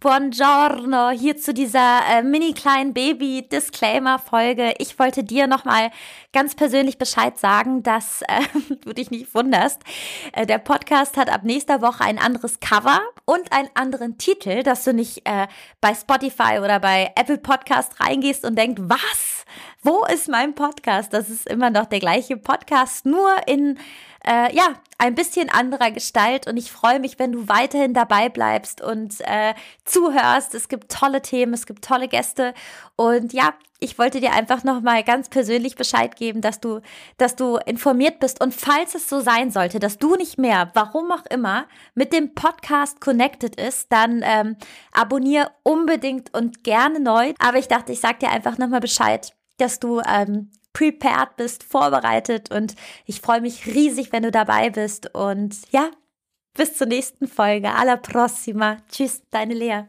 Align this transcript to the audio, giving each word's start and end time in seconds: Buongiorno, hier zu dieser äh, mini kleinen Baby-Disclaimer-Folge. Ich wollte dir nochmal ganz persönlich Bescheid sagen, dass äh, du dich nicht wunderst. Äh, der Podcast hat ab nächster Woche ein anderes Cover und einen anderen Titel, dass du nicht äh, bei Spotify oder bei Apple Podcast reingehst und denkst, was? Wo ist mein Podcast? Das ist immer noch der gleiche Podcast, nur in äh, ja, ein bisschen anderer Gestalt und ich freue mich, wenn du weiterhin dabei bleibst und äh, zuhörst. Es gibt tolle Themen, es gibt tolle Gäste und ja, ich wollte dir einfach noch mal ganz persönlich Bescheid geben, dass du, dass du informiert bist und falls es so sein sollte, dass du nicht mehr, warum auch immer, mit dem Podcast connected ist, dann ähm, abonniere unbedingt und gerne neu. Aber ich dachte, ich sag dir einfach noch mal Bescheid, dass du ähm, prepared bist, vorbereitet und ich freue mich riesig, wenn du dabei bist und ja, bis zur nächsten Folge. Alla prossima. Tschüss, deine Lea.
Buongiorno, 0.00 1.10
hier 1.10 1.36
zu 1.38 1.52
dieser 1.52 2.02
äh, 2.08 2.22
mini 2.22 2.52
kleinen 2.54 2.94
Baby-Disclaimer-Folge. 2.94 4.74
Ich 4.78 4.96
wollte 5.00 5.24
dir 5.24 5.48
nochmal 5.48 5.90
ganz 6.32 6.54
persönlich 6.54 6.98
Bescheid 6.98 7.36
sagen, 7.36 7.82
dass 7.82 8.22
äh, 8.22 8.42
du 8.84 8.92
dich 8.92 9.10
nicht 9.10 9.34
wunderst. 9.34 9.82
Äh, 10.34 10.46
der 10.46 10.58
Podcast 10.58 11.16
hat 11.16 11.28
ab 11.28 11.40
nächster 11.42 11.82
Woche 11.82 12.04
ein 12.04 12.20
anderes 12.20 12.60
Cover 12.60 13.00
und 13.24 13.50
einen 13.50 13.70
anderen 13.74 14.18
Titel, 14.18 14.62
dass 14.62 14.84
du 14.84 14.94
nicht 14.94 15.22
äh, 15.24 15.48
bei 15.80 15.92
Spotify 15.96 16.60
oder 16.62 16.78
bei 16.78 17.10
Apple 17.16 17.38
Podcast 17.38 17.98
reingehst 17.98 18.44
und 18.44 18.56
denkst, 18.56 18.80
was? 18.84 19.27
Wo 19.88 20.04
ist 20.04 20.28
mein 20.28 20.54
Podcast? 20.54 21.14
Das 21.14 21.30
ist 21.30 21.48
immer 21.48 21.70
noch 21.70 21.86
der 21.86 21.98
gleiche 21.98 22.36
Podcast, 22.36 23.06
nur 23.06 23.30
in 23.46 23.78
äh, 24.22 24.54
ja, 24.54 24.74
ein 24.98 25.14
bisschen 25.14 25.48
anderer 25.48 25.90
Gestalt 25.92 26.46
und 26.46 26.58
ich 26.58 26.70
freue 26.70 27.00
mich, 27.00 27.18
wenn 27.18 27.32
du 27.32 27.48
weiterhin 27.48 27.94
dabei 27.94 28.28
bleibst 28.28 28.82
und 28.82 29.18
äh, 29.20 29.54
zuhörst. 29.86 30.54
Es 30.54 30.68
gibt 30.68 30.92
tolle 30.92 31.22
Themen, 31.22 31.54
es 31.54 31.64
gibt 31.64 31.82
tolle 31.82 32.06
Gäste 32.06 32.52
und 32.96 33.32
ja, 33.32 33.54
ich 33.80 33.98
wollte 33.98 34.20
dir 34.20 34.34
einfach 34.34 34.62
noch 34.62 34.82
mal 34.82 35.02
ganz 35.04 35.30
persönlich 35.30 35.74
Bescheid 35.74 36.16
geben, 36.16 36.42
dass 36.42 36.60
du, 36.60 36.82
dass 37.16 37.34
du 37.34 37.56
informiert 37.56 38.20
bist 38.20 38.42
und 38.42 38.52
falls 38.52 38.94
es 38.94 39.08
so 39.08 39.20
sein 39.20 39.50
sollte, 39.50 39.78
dass 39.78 39.96
du 39.96 40.16
nicht 40.16 40.36
mehr, 40.36 40.70
warum 40.74 41.10
auch 41.12 41.24
immer, 41.30 41.64
mit 41.94 42.12
dem 42.12 42.34
Podcast 42.34 43.00
connected 43.00 43.58
ist, 43.58 43.90
dann 43.90 44.20
ähm, 44.22 44.56
abonniere 44.92 45.50
unbedingt 45.62 46.34
und 46.34 46.62
gerne 46.62 47.00
neu. 47.00 47.32
Aber 47.38 47.56
ich 47.56 47.68
dachte, 47.68 47.92
ich 47.92 48.00
sag 48.00 48.18
dir 48.18 48.28
einfach 48.28 48.58
noch 48.58 48.68
mal 48.68 48.80
Bescheid, 48.80 49.32
dass 49.58 49.78
du 49.78 50.00
ähm, 50.00 50.50
prepared 50.72 51.36
bist, 51.36 51.64
vorbereitet 51.64 52.50
und 52.50 52.74
ich 53.04 53.20
freue 53.20 53.40
mich 53.40 53.66
riesig, 53.66 54.12
wenn 54.12 54.22
du 54.22 54.30
dabei 54.30 54.70
bist 54.70 55.14
und 55.14 55.56
ja, 55.70 55.90
bis 56.54 56.76
zur 56.76 56.86
nächsten 56.86 57.28
Folge. 57.28 57.72
Alla 57.72 57.96
prossima. 57.96 58.78
Tschüss, 58.90 59.22
deine 59.30 59.54
Lea. 59.54 59.84